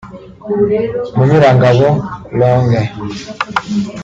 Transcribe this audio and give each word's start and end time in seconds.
Munyurangabo 1.15 1.85
Longin 2.37 2.87